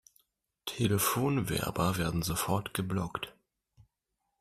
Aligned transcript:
Telefonwerber 0.65 1.97
werden 1.97 2.23
sofort 2.23 2.73
geblockt. 2.73 3.35